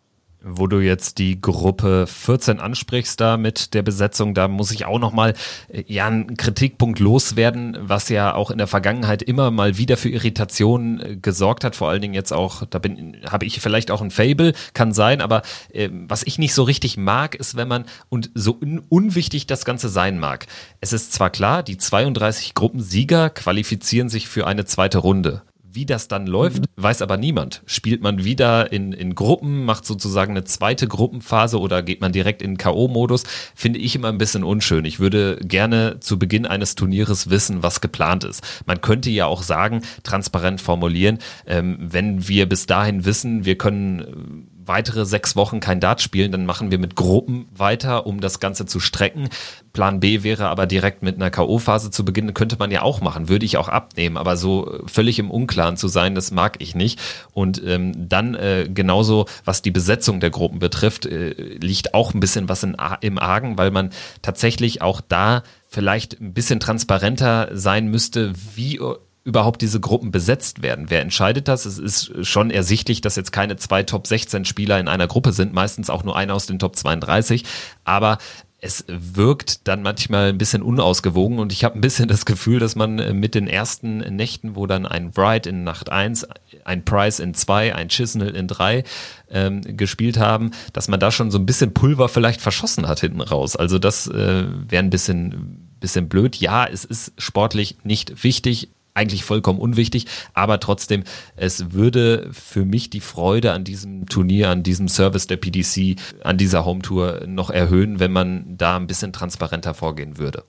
[0.47, 4.99] wo du jetzt die Gruppe 14 ansprichst da mit der Besetzung, da muss ich auch
[4.99, 5.35] nochmal
[5.69, 10.09] äh, ja einen Kritikpunkt loswerden, was ja auch in der Vergangenheit immer mal wieder für
[10.09, 14.01] Irritationen äh, gesorgt hat, vor allen Dingen jetzt auch, da bin habe ich vielleicht auch
[14.01, 17.85] ein Fable, kann sein, aber äh, was ich nicht so richtig mag, ist, wenn man
[18.09, 20.47] und so un unwichtig das Ganze sein mag.
[20.81, 25.43] Es ist zwar klar, die 32 Gruppensieger qualifizieren sich für eine zweite Runde.
[25.77, 26.65] Wie das dann läuft, mhm.
[26.77, 27.63] weiß aber niemand.
[27.67, 32.41] Spielt man wieder in, in Gruppen, macht sozusagen eine zweite Gruppenphase oder geht man direkt
[32.41, 34.87] in K.O.-Modus, finde ich immer ein bisschen unschön.
[34.87, 38.43] Ich würde gerne zu Beginn eines Turnieres wissen, was geplant ist.
[38.65, 44.49] Man könnte ja auch sagen, transparent formulieren, ähm, wenn wir bis dahin wissen, wir können
[44.67, 48.67] weitere sechs Wochen kein Dart spielen, dann machen wir mit Gruppen weiter, um das Ganze
[48.67, 49.29] zu strecken.
[49.73, 53.29] Plan B wäre aber direkt mit einer K.O.-Phase zu beginnen, könnte man ja auch machen,
[53.29, 57.01] würde ich auch abnehmen, aber so völlig im Unklaren zu sein, das mag ich nicht.
[57.33, 62.21] Und ähm, dann äh, genauso, was die Besetzung der Gruppen betrifft, äh, liegt auch ein
[62.21, 63.91] bisschen was in, im Argen, weil man
[64.23, 68.81] tatsächlich auch da vielleicht ein bisschen transparenter sein müsste, wie
[69.27, 70.87] überhaupt diese Gruppen besetzt werden.
[70.89, 71.67] Wer entscheidet das?
[71.67, 75.53] Es ist schon ersichtlich, dass jetzt keine zwei Top 16 Spieler in einer Gruppe sind,
[75.53, 77.45] meistens auch nur einer aus den Top 32.
[77.85, 78.19] Aber
[78.61, 82.77] es wirkt dann manchmal ein bisschen unausgewogen und ich habe ein bisschen das Gefühl, dass
[82.77, 86.27] man mit den ersten Nächten, wo dann ein Bright in Nacht 1,
[86.65, 88.85] ein Price in 2, ein Chisnell in 3
[89.31, 93.21] ähm, gespielt haben, dass man da schon so ein bisschen Pulver vielleicht verschossen hat hinten
[93.21, 93.57] raus.
[93.57, 96.37] Also das äh, wäre ein bisschen, bisschen blöd.
[96.37, 101.05] Ja, es ist sportlich nicht wichtig eigentlich vollkommen unwichtig, aber trotzdem,
[101.37, 106.39] es würde für mich die Freude an diesem Turnier, an diesem Service der PDC, an
[106.39, 110.45] dieser Home Tour noch erhöhen, wenn man da ein bisschen transparenter vorgehen würde.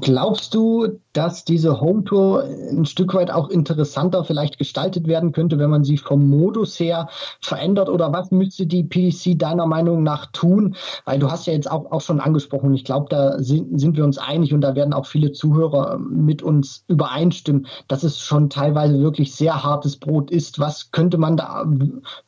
[0.00, 5.58] Glaubst du, dass diese Home Tour ein Stück weit auch interessanter vielleicht gestaltet werden könnte,
[5.58, 7.08] wenn man sie vom Modus her
[7.40, 7.88] verändert?
[7.88, 10.76] Oder was müsste die PDC deiner Meinung nach tun?
[11.04, 14.04] Weil du hast ja jetzt auch, auch schon angesprochen, ich glaube, da sind, sind wir
[14.04, 19.00] uns einig und da werden auch viele Zuhörer mit uns übereinstimmen, dass es schon teilweise
[19.00, 20.58] wirklich sehr hartes Brot ist.
[20.58, 21.64] Was könnte man da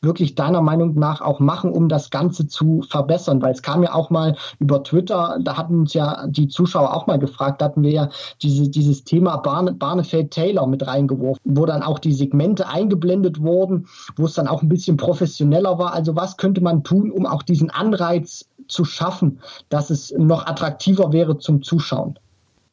[0.01, 3.41] wirklich deiner Meinung nach auch machen, um das Ganze zu verbessern?
[3.41, 7.07] Weil es kam ja auch mal über Twitter, da hatten uns ja die Zuschauer auch
[7.07, 8.09] mal gefragt, hatten wir ja
[8.41, 14.25] diese, dieses Thema Barne, Barnefeld-Taylor mit reingeworfen, wo dann auch die Segmente eingeblendet wurden, wo
[14.25, 15.93] es dann auch ein bisschen professioneller war.
[15.93, 21.11] Also was könnte man tun, um auch diesen Anreiz zu schaffen, dass es noch attraktiver
[21.11, 22.19] wäre zum Zuschauen?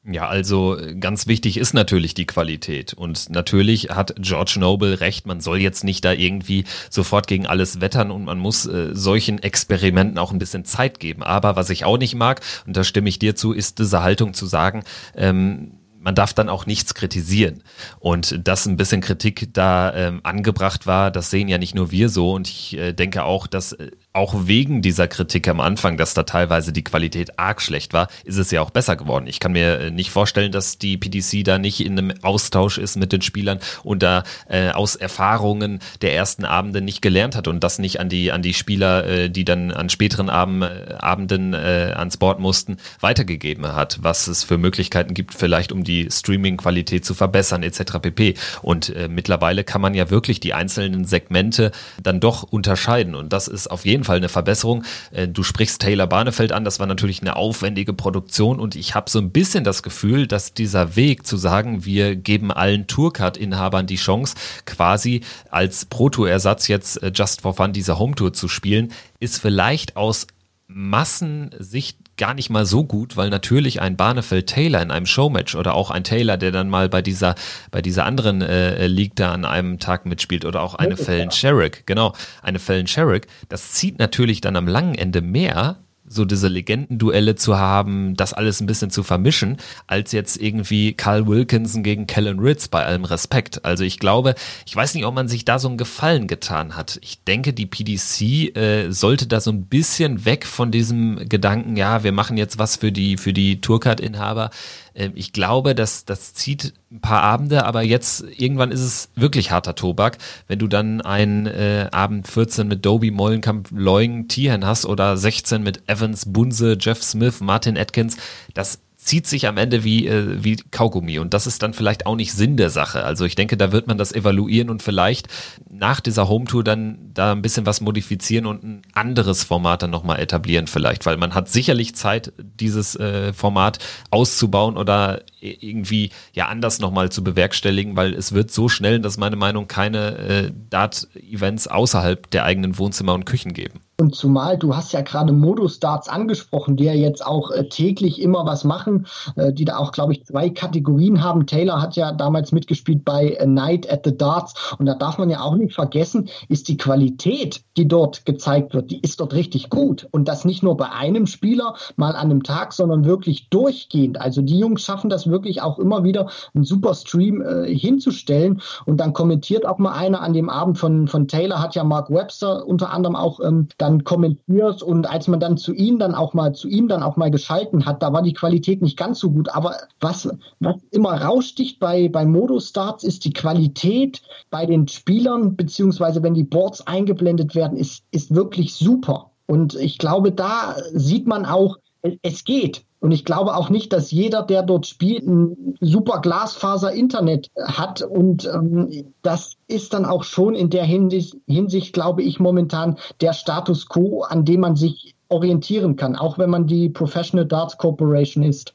[0.07, 2.93] Ja, also ganz wichtig ist natürlich die Qualität.
[2.93, 7.81] Und natürlich hat George Noble recht, man soll jetzt nicht da irgendwie sofort gegen alles
[7.81, 11.23] wettern und man muss äh, solchen Experimenten auch ein bisschen Zeit geben.
[11.23, 14.35] Aber was ich auch nicht mag, und da stimme ich dir zu, ist diese Haltung
[14.35, 14.85] zu sagen,
[15.17, 17.63] ähm, man darf dann auch nichts kritisieren.
[17.99, 22.11] Und dass ein bisschen Kritik da ähm, angebracht war, das sehen ja nicht nur wir
[22.11, 22.33] so.
[22.33, 26.23] Und ich äh, denke auch, dass äh, auch wegen dieser Kritik am Anfang, dass da
[26.23, 29.27] teilweise die Qualität arg schlecht war, ist es ja auch besser geworden.
[29.27, 32.97] Ich kann mir äh, nicht vorstellen, dass die PDC da nicht in einem Austausch ist
[32.97, 37.65] mit den Spielern und da äh, aus Erfahrungen der ersten Abende nicht gelernt hat und
[37.65, 41.53] das nicht an die an die Spieler, äh, die dann an späteren Abend, äh, Abenden
[41.53, 47.05] äh, ans Board mussten, weitergegeben hat, was es für Möglichkeiten gibt, vielleicht um die Streaming-Qualität
[47.05, 47.99] zu verbessern etc.
[48.01, 48.35] pp.
[48.63, 53.49] Und äh, mittlerweile kann man ja wirklich die einzelnen Segmente dann doch unterscheiden und das
[53.49, 54.85] ist auf jeden jeden Fall eine Verbesserung.
[55.13, 59.11] Äh, du sprichst Taylor Barnefeld an, das war natürlich eine aufwendige Produktion und ich habe
[59.11, 63.97] so ein bisschen das Gefühl, dass dieser Weg zu sagen, wir geben allen Tourcard-Inhabern die
[63.97, 64.35] Chance,
[64.67, 70.27] quasi als Proto-Ersatz jetzt äh, Just for Fun diese Home-Tour zu spielen, ist vielleicht aus
[70.67, 75.75] Massensicht gar nicht mal so gut, weil natürlich ein Barnefeld Taylor in einem Showmatch oder
[75.75, 77.35] auch ein Taylor, der dann mal bei dieser
[77.71, 81.87] bei dieser anderen äh, League da an einem Tag mitspielt oder auch eine Fallon Sherrick,
[81.87, 87.35] genau, eine Fallon Sherrick, das zieht natürlich dann am langen Ende mehr so diese Legendenduelle
[87.35, 92.39] zu haben, das alles ein bisschen zu vermischen, als jetzt irgendwie Carl Wilkinson gegen Kellen
[92.39, 93.65] Ritz bei allem Respekt.
[93.65, 94.35] Also ich glaube,
[94.67, 96.99] ich weiß nicht, ob man sich da so einen Gefallen getan hat.
[97.03, 102.05] Ich denke, die PDC äh, sollte da so ein bisschen weg von diesem Gedanken, ja,
[102.05, 104.51] wir machen jetzt was für die, für die Tourcard-Inhaber.
[104.95, 109.51] Ähm, ich glaube, dass das zieht ein paar Abende, aber jetzt irgendwann ist es wirklich
[109.51, 114.87] harter Tobak, wenn du dann einen äh, Abend 14 mit Doby, Mollenkamp, Leung, Tieren hast
[114.87, 118.17] oder 16 mit Evans, Bunse, Jeff Smith, Martin Atkins.
[118.55, 121.19] Das zieht sich am Ende wie, äh, wie Kaugummi.
[121.19, 123.05] Und das ist dann vielleicht auch nicht Sinn der Sache.
[123.05, 125.29] Also ich denke, da wird man das evaluieren und vielleicht
[125.71, 130.21] nach dieser Home-Tour dann da ein bisschen was modifizieren und ein anderes Format dann nochmal
[130.21, 133.79] etablieren vielleicht, weil man hat sicherlich Zeit, dieses äh, Format
[134.11, 139.37] auszubauen oder irgendwie ja anders nochmal zu bewerkstelligen, weil es wird so schnell, dass meine
[139.37, 143.81] Meinung keine äh, Dart-Events außerhalb der eigenen Wohnzimmer und Küchen geben.
[144.01, 148.45] Und zumal, du hast ja gerade Modus-Darts angesprochen, die ja jetzt auch äh, täglich immer
[148.45, 151.47] was machen, äh, die da auch, glaube ich, zwei Kategorien haben.
[151.47, 154.75] Taylor hat ja damals mitgespielt bei A Night at the Darts.
[154.79, 158.91] Und da darf man ja auch nicht vergessen, ist die Qualität, die dort gezeigt wird,
[158.91, 160.09] die ist dort richtig gut.
[160.11, 164.21] Und das nicht nur bei einem Spieler mal an einem Tag, sondern wirklich durchgehend.
[164.21, 168.61] Also die Jungs schaffen das wirklich auch immer wieder, einen super Stream äh, hinzustellen.
[168.87, 172.11] Und dann kommentiert auch mal einer an dem Abend von, von Taylor, hat ja Mark
[172.11, 176.35] Webster unter anderem auch ähm, dann kommentiert und als man dann zu ihm dann auch
[176.35, 179.31] mal zu ihm dann auch mal geschalten hat, da war die Qualität nicht ganz so
[179.31, 179.55] gut.
[179.55, 180.29] Aber was,
[180.61, 186.45] was immer raussticht bei, bei Modus-Starts ist die Qualität bei den Spielern, beziehungsweise wenn die
[186.45, 189.31] Boards eingeblendet werden, ist, ist wirklich super.
[189.47, 191.79] Und ich glaube, da sieht man auch,
[192.23, 192.85] es geht.
[193.01, 198.01] Und ich glaube auch nicht, dass jeder, der dort spielt, ein super Glasfaser-Internet hat.
[198.01, 203.35] Und ähm, das ist dann auch schon in der Hinsicht, Hinsicht, glaube ich, momentan der
[203.35, 208.43] Status quo, an dem man sich orientieren kann, auch wenn man die Professional Darts Corporation
[208.43, 208.75] ist.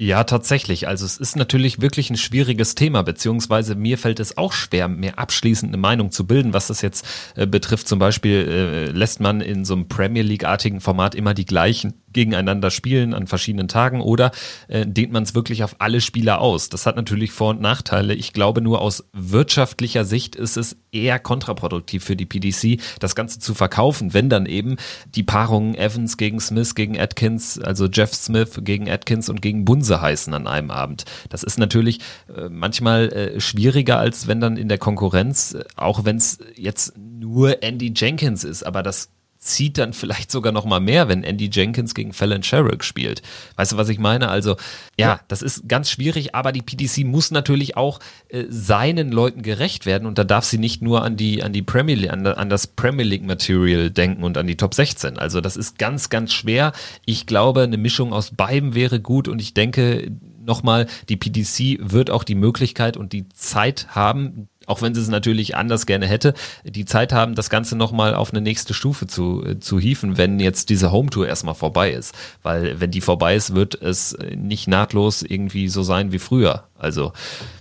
[0.00, 0.86] Ja, tatsächlich.
[0.86, 5.18] Also es ist natürlich wirklich ein schwieriges Thema, beziehungsweise mir fällt es auch schwer, mir
[5.18, 7.88] abschließend eine Meinung zu bilden, was das jetzt äh, betrifft.
[7.88, 12.70] Zum Beispiel äh, lässt man in so einem Premier League-artigen Format immer die gleichen gegeneinander
[12.70, 14.30] spielen an verschiedenen Tagen oder
[14.68, 16.68] äh, dehnt man es wirklich auf alle Spieler aus?
[16.68, 18.14] Das hat natürlich Vor- und Nachteile.
[18.14, 23.40] Ich glaube, nur aus wirtschaftlicher Sicht ist es eher kontraproduktiv für die PDC, das Ganze
[23.40, 24.76] zu verkaufen, wenn dann eben
[25.14, 30.00] die Paarungen Evans gegen Smith gegen Atkins, also Jeff Smith gegen Atkins und gegen Bunse
[30.00, 31.04] heißen an einem Abend.
[31.30, 32.00] Das ist natürlich
[32.34, 36.96] äh, manchmal äh, schwieriger, als wenn dann in der Konkurrenz, äh, auch wenn es jetzt
[36.98, 41.48] nur Andy Jenkins ist, aber das zieht dann vielleicht sogar noch mal mehr, wenn Andy
[41.52, 43.22] Jenkins gegen Fallon Sherrick spielt.
[43.56, 44.28] Weißt du, was ich meine?
[44.28, 44.56] Also
[44.98, 49.86] ja, das ist ganz schwierig, aber die PDC muss natürlich auch äh, seinen Leuten gerecht
[49.86, 52.50] werden und da darf sie nicht nur an die an die Premier League, an, an
[52.50, 55.18] das Premier League Material denken und an die Top 16.
[55.18, 56.72] Also das ist ganz ganz schwer.
[57.06, 60.10] Ich glaube, eine Mischung aus beidem wäre gut und ich denke
[60.44, 65.08] nochmal, die PDC wird auch die Möglichkeit und die Zeit haben, auch wenn sie es
[65.08, 69.44] natürlich anders gerne hätte, die Zeit haben, das Ganze nochmal auf eine nächste Stufe zu,
[69.44, 72.14] äh, zu hieven, wenn jetzt diese Home-Tour erstmal vorbei ist.
[72.42, 76.64] Weil wenn die vorbei ist, wird es nicht nahtlos irgendwie so sein wie früher.
[76.78, 77.12] Also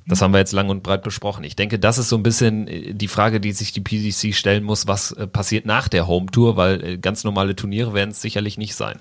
[0.05, 1.43] das haben wir jetzt lang und breit besprochen.
[1.43, 4.63] Ich denke, das ist so ein bisschen äh, die Frage, die sich die PDC stellen
[4.63, 8.75] muss, was äh, passiert nach der Home-Tour, weil ganz normale Turniere werden es sicherlich nicht
[8.75, 8.99] sein.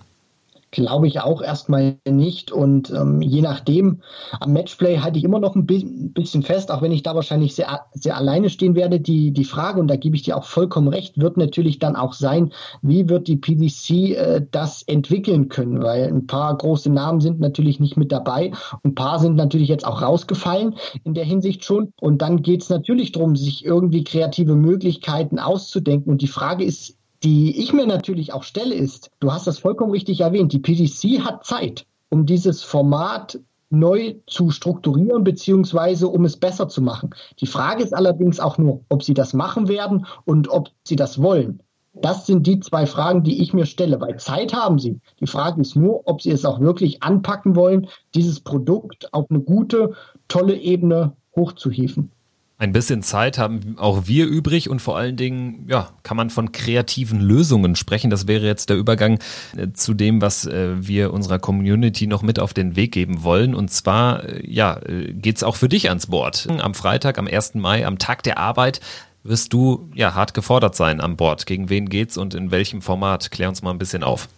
[0.76, 2.52] Glaube ich auch erstmal nicht.
[2.52, 4.02] Und ähm, je nachdem,
[4.40, 7.86] am Matchplay halte ich immer noch ein bisschen fest, auch wenn ich da wahrscheinlich sehr,
[7.94, 9.00] sehr alleine stehen werde.
[9.00, 12.12] Die, die Frage, und da gebe ich dir auch vollkommen recht, wird natürlich dann auch
[12.12, 15.82] sein, wie wird die PDC äh, das entwickeln können?
[15.82, 18.52] Weil ein paar große Namen sind natürlich nicht mit dabei.
[18.84, 21.94] Ein paar sind natürlich jetzt auch rausgefallen in der Hinsicht schon.
[22.02, 26.12] Und dann geht es natürlich darum, sich irgendwie kreative Möglichkeiten auszudenken.
[26.12, 29.90] Und die Frage ist, die ich mir natürlich auch stelle, ist, du hast das vollkommen
[29.90, 36.36] richtig erwähnt, die PDC hat Zeit, um dieses Format neu zu strukturieren, beziehungsweise um es
[36.36, 37.10] besser zu machen.
[37.40, 41.20] Die Frage ist allerdings auch nur, ob sie das machen werden und ob sie das
[41.20, 41.64] wollen.
[41.94, 45.00] Das sind die zwei Fragen, die ich mir stelle, weil Zeit haben sie.
[45.18, 49.40] Die Frage ist nur, ob sie es auch wirklich anpacken wollen, dieses Produkt auf eine
[49.40, 49.94] gute,
[50.28, 52.12] tolle Ebene hochzuhieven.
[52.58, 56.52] Ein bisschen Zeit haben auch wir übrig und vor allen Dingen, ja, kann man von
[56.52, 58.08] kreativen Lösungen sprechen.
[58.08, 59.18] Das wäre jetzt der Übergang
[59.58, 63.54] äh, zu dem, was äh, wir unserer Community noch mit auf den Weg geben wollen.
[63.54, 66.48] Und zwar, äh, ja, geht's auch für dich ans Board.
[66.60, 67.56] Am Freitag, am 1.
[67.56, 68.80] Mai, am Tag der Arbeit,
[69.22, 71.44] wirst du ja hart gefordert sein an Bord.
[71.44, 73.30] Gegen wen geht's und in welchem Format?
[73.30, 74.28] Klär uns mal ein bisschen auf.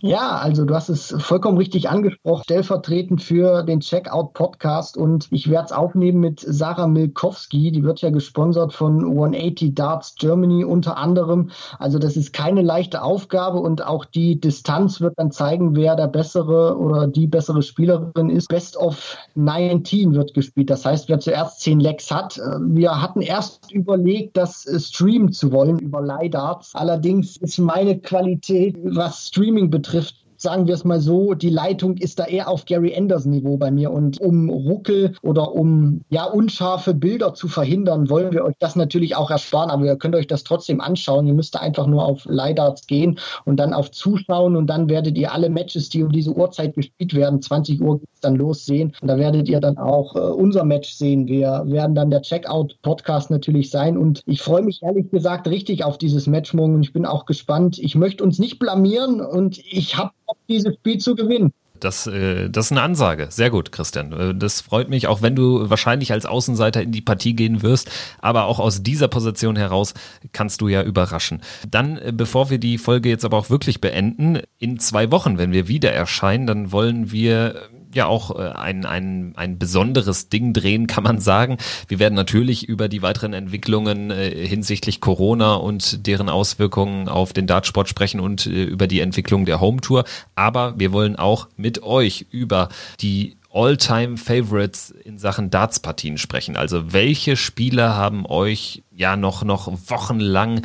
[0.00, 5.66] Ja, also du hast es vollkommen richtig angesprochen, stellvertretend für den Checkout-Podcast und ich werde
[5.66, 11.50] es aufnehmen mit Sarah Milkowski, die wird ja gesponsert von 180 Darts Germany unter anderem.
[11.80, 16.06] Also das ist keine leichte Aufgabe und auch die Distanz wird dann zeigen, wer der
[16.06, 18.48] bessere oder die bessere Spielerin ist.
[18.48, 22.40] Best of 19 wird gespielt, das heißt, wer zuerst 10 Lecks hat.
[22.60, 26.76] Wir hatten erst überlegt, das streamen zu wollen über Leidarts.
[26.76, 31.96] Allerdings ist meine Qualität, was Streaming betrifft, betrifft, sagen wir es mal so, die Leitung
[31.96, 36.24] ist da eher auf Gary Anderson Niveau bei mir und um Ruckel oder um ja
[36.24, 40.28] unscharfe Bilder zu verhindern, wollen wir euch das natürlich auch ersparen, aber ihr könnt euch
[40.28, 41.26] das trotzdem anschauen.
[41.26, 45.32] Ihr müsst einfach nur auf Leidarts gehen und dann auf Zuschauen und dann werdet ihr
[45.32, 49.08] alle Matches, die um diese Uhrzeit gespielt werden, 20 Uhr geht's dann los sehen und
[49.08, 51.26] da werdet ihr dann auch äh, unser Match sehen.
[51.26, 55.84] Wir werden dann der Checkout Podcast natürlich sein und ich freue mich ehrlich gesagt richtig
[55.84, 56.80] auf dieses Match morgen.
[56.82, 57.78] Ich bin auch gespannt.
[57.78, 60.12] Ich möchte uns nicht blamieren und ich habe
[60.48, 61.52] dieses Spiel zu gewinnen.
[61.80, 63.28] Das, äh, das ist eine Ansage.
[63.30, 64.12] Sehr gut, Christian.
[64.12, 67.90] Äh, das freut mich, auch wenn du wahrscheinlich als Außenseiter in die Partie gehen wirst.
[68.20, 69.94] Aber auch aus dieser Position heraus
[70.32, 71.42] kannst du ja überraschen.
[71.70, 75.52] Dann, äh, bevor wir die Folge jetzt aber auch wirklich beenden, in zwei Wochen, wenn
[75.52, 80.86] wir wieder erscheinen, dann wollen wir ja auch äh, ein, ein, ein besonderes Ding drehen,
[80.86, 81.58] kann man sagen.
[81.88, 87.46] Wir werden natürlich über die weiteren Entwicklungen äh, hinsichtlich Corona und deren Auswirkungen auf den
[87.46, 90.04] Dartsport sprechen und äh, über die Entwicklung der Home Tour.
[90.34, 92.68] Aber wir wollen auch mit euch über
[93.00, 96.56] die All-Time-Favorites in Sachen Darts-Partien sprechen.
[96.56, 100.62] Also welche Spieler haben euch ja noch, noch wochenlang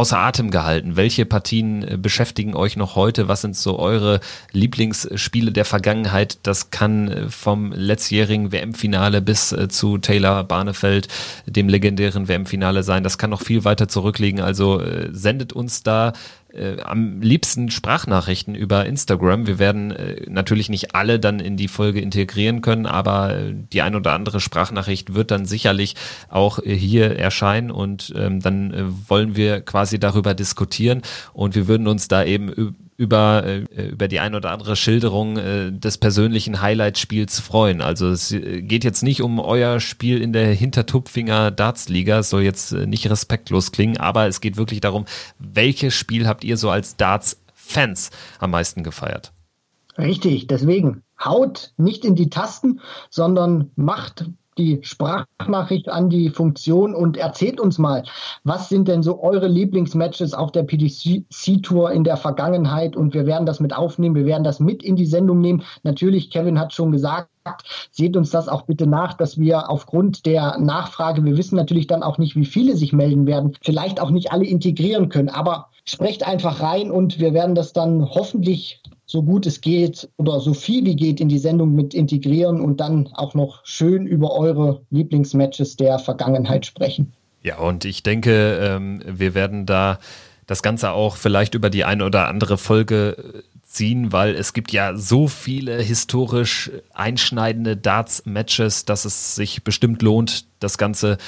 [0.00, 0.96] außer Atem gehalten?
[0.96, 3.28] Welche Partien äh, beschäftigen euch noch heute?
[3.28, 4.20] Was sind so eure
[4.52, 6.38] Lieblingsspiele der Vergangenheit?
[6.42, 11.08] Das kann äh, vom letztjährigen WM-Finale bis äh, zu Taylor Barnefeld,
[11.44, 13.04] dem legendären WM-Finale sein.
[13.04, 14.40] Das kann noch viel weiter zurückliegen.
[14.40, 14.82] Also
[15.12, 16.12] sendet uns da
[16.52, 19.46] äh, am liebsten Sprachnachrichten über Instagram.
[19.46, 23.82] Wir werden äh, natürlich nicht alle dann in die Folge integrieren können, aber äh, die
[23.82, 25.94] ein oder andere Sprachnachricht wird dann sicherlich
[26.28, 31.68] auch äh, hier erscheinen und ähm, dann äh, wollen wir quasi darüber diskutieren und wir
[31.68, 36.60] würden uns da eben über, äh, über die ein oder andere Schilderung äh, des persönlichen
[36.60, 37.80] Highlight-Spiels freuen.
[37.80, 42.42] Also es äh, geht jetzt nicht um euer Spiel in der Hintertupfinger Darts-Liga, es soll
[42.42, 45.06] jetzt nicht respektlos klingen, aber es geht wirklich darum,
[45.38, 49.32] welches Spiel habt ihr so als Darts-Fans am meisten gefeiert?
[49.96, 54.26] Richtig, deswegen haut nicht in die Tasten, sondern macht
[54.58, 58.04] die Sprachnachricht an die Funktion und erzählt uns mal,
[58.44, 63.46] was sind denn so eure Lieblingsmatches auf der PDC-Tour in der Vergangenheit und wir werden
[63.46, 65.62] das mit aufnehmen, wir werden das mit in die Sendung nehmen.
[65.82, 67.30] Natürlich, Kevin hat schon gesagt,
[67.90, 72.02] Seht uns das auch bitte nach, dass wir aufgrund der Nachfrage, wir wissen natürlich dann
[72.02, 76.26] auch nicht, wie viele sich melden werden, vielleicht auch nicht alle integrieren können, aber sprecht
[76.26, 80.84] einfach rein und wir werden das dann hoffentlich so gut es geht oder so viel
[80.84, 85.74] wie geht in die Sendung mit integrieren und dann auch noch schön über eure Lieblingsmatches
[85.74, 87.12] der Vergangenheit sprechen.
[87.42, 89.98] Ja, und ich denke, ähm, wir werden da
[90.46, 94.70] das Ganze auch vielleicht über die eine oder andere Folge äh, ziehen, weil es gibt
[94.70, 101.18] ja so viele historisch einschneidende Darts-Matches, dass es sich bestimmt lohnt, das Ganze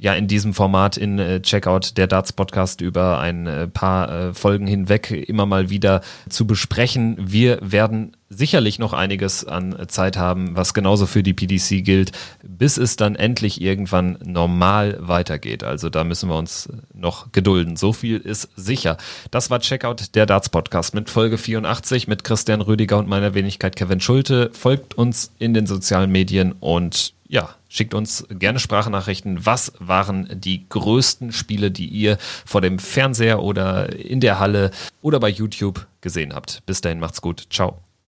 [0.00, 4.34] ja in diesem Format in äh, Checkout der Darts Podcast über ein äh, paar äh,
[4.34, 7.16] Folgen hinweg immer mal wieder zu besprechen.
[7.20, 12.78] Wir werden sicherlich noch einiges an Zeit haben, was genauso für die PDC gilt, bis
[12.78, 15.64] es dann endlich irgendwann normal weitergeht.
[15.64, 17.76] Also da müssen wir uns noch gedulden.
[17.76, 18.96] So viel ist sicher.
[19.30, 23.76] Das war Checkout der Darts Podcast mit Folge 84 mit Christian Rüdiger und meiner Wenigkeit
[23.76, 24.50] Kevin Schulte.
[24.52, 29.46] Folgt uns in den sozialen Medien und ja, schickt uns gerne Sprachnachrichten.
[29.46, 35.20] Was waren die größten Spiele, die ihr vor dem Fernseher oder in der Halle oder
[35.20, 36.66] bei YouTube gesehen habt?
[36.66, 37.46] Bis dahin macht's gut.
[37.48, 37.78] Ciao.